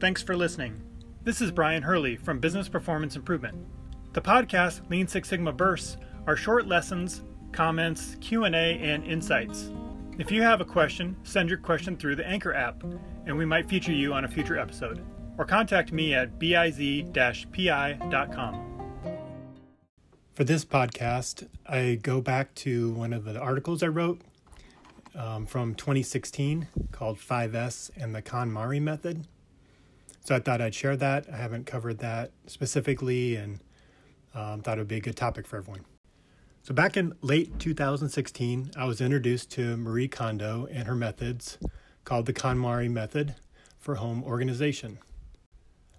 [0.00, 0.80] Thanks for listening.
[1.24, 3.56] This is Brian Hurley from Business Performance Improvement.
[4.12, 5.96] The podcast Lean Six Sigma Bursts
[6.28, 9.72] are short lessons, comments, Q&A, and insights.
[10.16, 12.84] If you have a question, send your question through the Anchor app,
[13.26, 15.04] and we might feature you on a future episode.
[15.36, 17.08] Or contact me at biz-pi.com.
[20.34, 24.20] For this podcast, I go back to one of the articles I wrote
[25.16, 29.26] um, from 2016 called 5S and the KonMari method.
[30.28, 31.24] So I thought I'd share that.
[31.32, 33.60] I haven't covered that specifically and
[34.34, 35.86] um, thought it would be a good topic for everyone.
[36.62, 41.56] So back in late 2016, I was introduced to Marie Kondo and her methods
[42.04, 43.36] called the KonMari method
[43.78, 44.98] for home organization.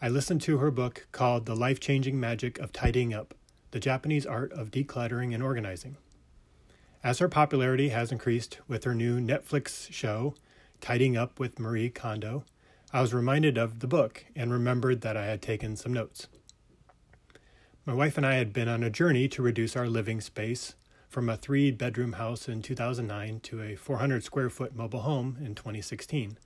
[0.00, 3.34] I listened to her book called The Life Changing Magic of Tidying Up
[3.72, 5.98] the Japanese art of decluttering and organizing.
[7.02, 10.34] As her popularity has increased with her new Netflix show,
[10.80, 12.44] Tidying Up with Marie Kondo,
[12.94, 16.28] I was reminded of the book and remembered that I had taken some notes.
[17.84, 20.76] My wife and I had been on a journey to reduce our living space
[21.08, 25.56] from a three bedroom house in 2009 to a 400 square foot mobile home in
[25.56, 26.38] 2016.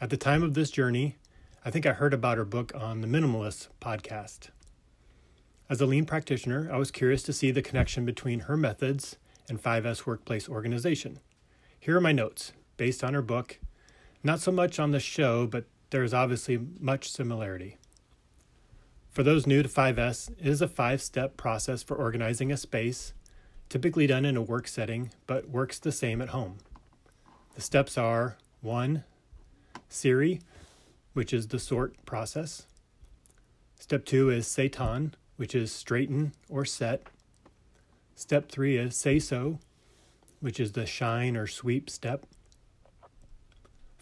[0.00, 1.16] At the time of this journey,
[1.64, 4.48] I think I heard about her book on the Minimalist podcast.
[5.70, 9.14] As a lean practitioner, I was curious to see the connection between her methods
[9.48, 11.20] and 5S workplace organization.
[11.78, 13.60] Here are my notes, based on her book.
[14.26, 17.76] Not so much on the show, but there is obviously much similarity.
[19.08, 23.14] For those new to 5S, it is a five step process for organizing a space,
[23.68, 26.58] typically done in a work setting, but works the same at home.
[27.54, 29.04] The steps are 1.
[29.88, 30.40] Seiri,
[31.12, 32.66] which is the sort process.
[33.78, 37.06] Step 2 is Seiton, which is straighten or set.
[38.16, 39.60] Step three is seiso,
[40.40, 42.26] which is the shine or sweep step.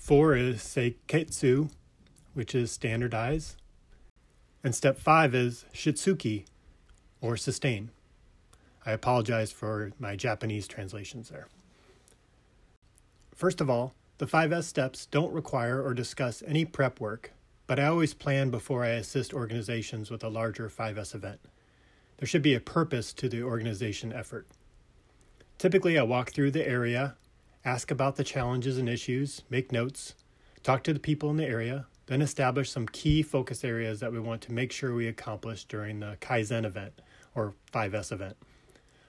[0.05, 1.71] Four is seiketsu,
[2.35, 3.57] which is standardize.
[4.63, 6.45] And step five is shitsuke,
[7.21, 7.91] or sustain.
[8.87, 11.49] I apologize for my Japanese translations there.
[13.35, 17.33] First of all, the 5S steps don't require or discuss any prep work
[17.67, 21.41] but I always plan before I assist organizations with a larger 5S event.
[22.19, 24.47] There should be a purpose to the organization effort.
[25.59, 27.17] Typically, I walk through the area,
[27.65, 30.15] ask about the challenges and issues, make notes,
[30.63, 34.21] talk to the people in the area, then establish some key focus areas that we
[34.21, 37.01] want to make sure we accomplish during the Kaizen event
[37.35, 38.37] or 5S event.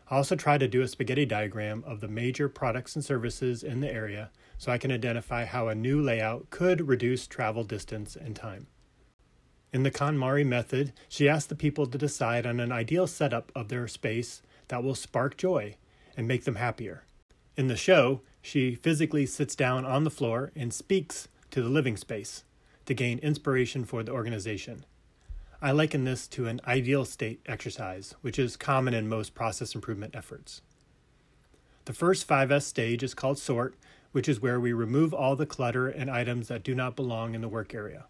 [0.10, 3.82] I also try to do a spaghetti diagram of the major products and services in
[3.82, 8.36] the area so I can identify how a new layout could reduce travel distance and
[8.36, 8.68] time.
[9.74, 13.68] In the KonMari method, she asks the people to decide on an ideal setup of
[13.68, 15.76] their space that will spark joy
[16.16, 17.05] and make them happier.
[17.58, 21.96] In the show, she physically sits down on the floor and speaks to the living
[21.96, 22.44] space
[22.86, 24.86] to gain inspiration for the organization.
[25.62, 30.16] I liken this to an ideal state exercise, which is common in most process improvement
[30.16, 30.62] efforts.
[31.86, 33.76] The first 5S stage is called sort,
[34.12, 37.42] which is where we remove all the clutter and items that do not belong in
[37.42, 38.06] the work area.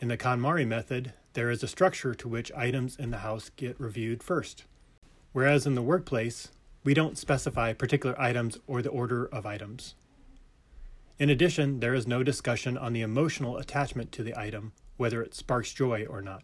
[0.00, 3.78] In the KonMari method, there is a structure to which items in the house get
[3.78, 4.64] reviewed first.
[5.32, 6.48] Whereas in the workplace,
[6.84, 9.94] we don't specify particular items or the order of items.
[11.18, 15.34] In addition, there is no discussion on the emotional attachment to the item, whether it
[15.34, 16.42] sparks joy or not.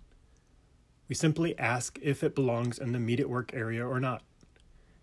[1.09, 4.23] We simply ask if it belongs in the immediate work area or not.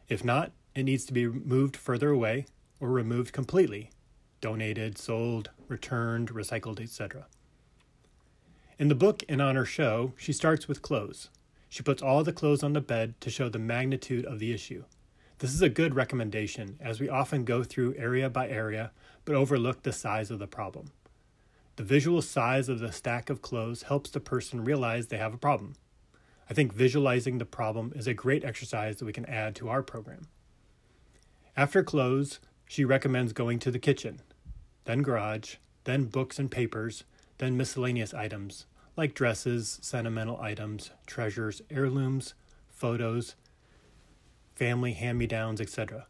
[0.09, 2.45] If not, it needs to be moved further away
[2.79, 3.91] or removed completely,
[4.41, 7.27] donated, sold, returned, recycled, etc.
[8.79, 11.29] In the book and on her show, she starts with clothes.
[11.67, 14.85] She puts all the clothes on the bed to show the magnitude of the issue.
[15.39, 18.91] This is a good recommendation as we often go through area by area
[19.23, 20.91] but overlook the size of the problem.
[21.75, 25.37] The visual size of the stack of clothes helps the person realize they have a
[25.37, 25.75] problem.
[26.49, 29.83] I think visualizing the problem is a great exercise that we can add to our
[29.83, 30.27] program.
[31.55, 34.21] After clothes, she recommends going to the kitchen,
[34.85, 37.03] then garage, then books and papers,
[37.37, 38.65] then miscellaneous items
[38.97, 42.33] like dresses, sentimental items, treasures, heirlooms,
[42.67, 43.35] photos,
[44.57, 46.07] family hand me downs, etc.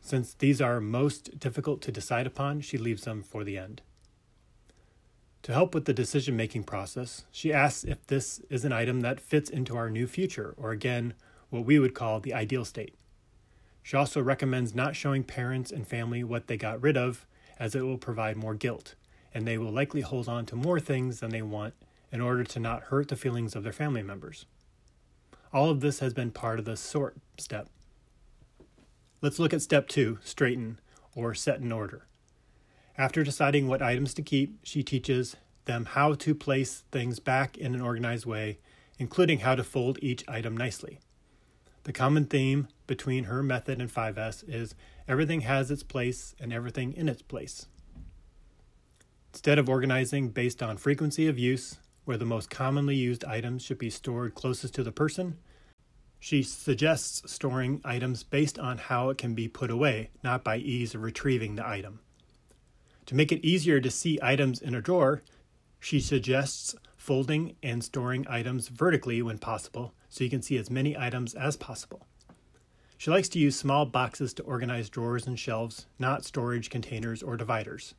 [0.00, 3.82] Since these are most difficult to decide upon, she leaves them for the end.
[5.42, 9.20] To help with the decision making process, she asks if this is an item that
[9.20, 11.12] fits into our new future, or again,
[11.50, 12.94] what we would call the ideal state.
[13.82, 17.26] She also recommends not showing parents and family what they got rid of,
[17.58, 18.94] as it will provide more guilt,
[19.34, 21.74] and they will likely hold on to more things than they want
[22.10, 24.46] in order to not hurt the feelings of their family members.
[25.52, 27.68] All of this has been part of the sort step.
[29.24, 30.78] Let's look at step two straighten,
[31.14, 32.06] or set in order.
[32.98, 37.74] After deciding what items to keep, she teaches them how to place things back in
[37.74, 38.58] an organized way,
[38.98, 40.98] including how to fold each item nicely.
[41.84, 44.74] The common theme between her method and 5S is
[45.08, 47.64] everything has its place and everything in its place.
[49.32, 53.78] Instead of organizing based on frequency of use, where the most commonly used items should
[53.78, 55.38] be stored closest to the person,
[56.24, 60.94] she suggests storing items based on how it can be put away, not by ease
[60.94, 62.00] of retrieving the item.
[63.04, 65.22] To make it easier to see items in a drawer,
[65.78, 70.96] she suggests folding and storing items vertically when possible so you can see as many
[70.96, 72.06] items as possible.
[72.96, 77.36] She likes to use small boxes to organize drawers and shelves, not storage containers or
[77.36, 77.94] dividers.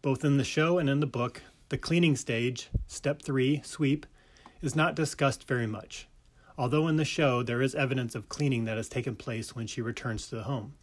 [0.00, 4.06] Both in the show and in the book, the cleaning stage, step three, sweep,
[4.62, 6.08] is not discussed very much,
[6.58, 9.80] although in the show there is evidence of cleaning that has taken place when she
[9.82, 10.74] returns to the home.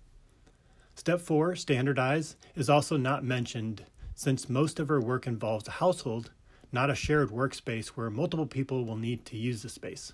[0.95, 3.83] Step four, standardize, is also not mentioned
[4.15, 6.31] since most of her work involves a household,
[6.71, 10.13] not a shared workspace where multiple people will need to use the space.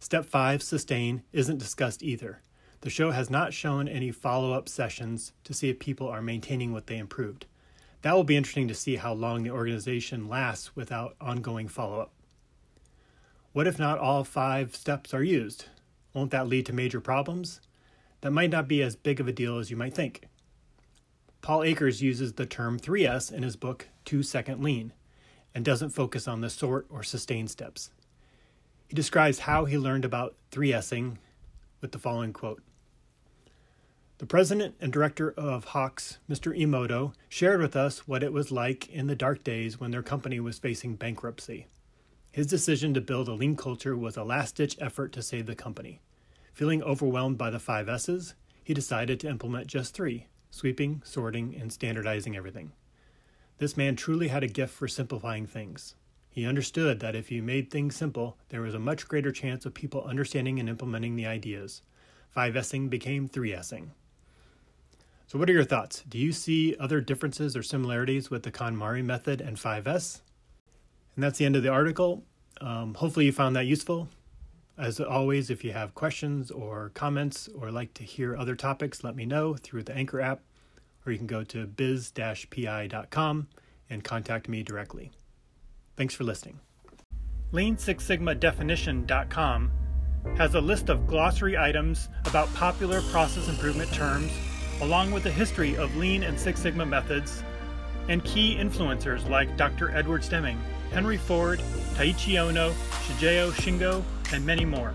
[0.00, 2.40] Step 5, sustain, isn't discussed either.
[2.82, 6.72] The show has not shown any follow up sessions to see if people are maintaining
[6.72, 7.46] what they improved.
[8.02, 12.12] That will be interesting to see how long the organization lasts without ongoing follow up.
[13.58, 15.64] What if not all five steps are used?
[16.14, 17.60] Won't that lead to major problems?
[18.20, 20.28] That might not be as big of a deal as you might think.
[21.40, 24.92] Paul Akers uses the term 3S in his book, Two Second Lean,
[25.56, 27.90] and doesn't focus on the sort or sustain steps.
[28.86, 31.16] He describes how he learned about 3Sing
[31.80, 32.62] with the following quote
[34.18, 36.56] The president and director of Hawks, Mr.
[36.56, 40.38] Emoto, shared with us what it was like in the dark days when their company
[40.38, 41.66] was facing bankruptcy.
[42.38, 45.56] His decision to build a lean culture was a last ditch effort to save the
[45.56, 45.98] company.
[46.52, 51.72] Feeling overwhelmed by the five S's, he decided to implement just three sweeping, sorting, and
[51.72, 52.70] standardizing everything.
[53.58, 55.96] This man truly had a gift for simplifying things.
[56.30, 59.74] He understood that if you made things simple, there was a much greater chance of
[59.74, 61.82] people understanding and implementing the ideas.
[62.36, 63.88] 5Sing became 3Sing.
[65.26, 66.04] So, what are your thoughts?
[66.08, 70.20] Do you see other differences or similarities with the KonMari method and 5S?
[71.18, 72.22] And that's the end of the article.
[72.60, 74.08] Um, hopefully, you found that useful.
[74.76, 79.16] As always, if you have questions or comments or like to hear other topics, let
[79.16, 80.40] me know through the Anchor app,
[81.04, 83.48] or you can go to biz-pi.com
[83.90, 85.10] and contact me directly.
[85.96, 86.60] Thanks for listening.
[87.50, 89.72] Lean Six Sigma Definition.com
[90.36, 94.30] has a list of glossary items about popular process improvement terms,
[94.80, 97.42] along with a history of Lean and Six Sigma methods,
[98.08, 99.96] and key influencers like Dr.
[99.96, 100.60] Edward Deming,
[100.92, 101.60] Henry Ford,
[101.94, 102.72] Taiichi Ohno,
[103.06, 104.02] Shigeo Shingo,
[104.32, 104.92] and many more.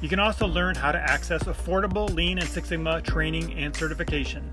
[0.00, 4.50] You can also learn how to access affordable Lean and Six Sigma training and certification.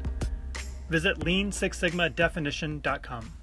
[0.89, 3.40] Visit leansixsigmadefinition.com.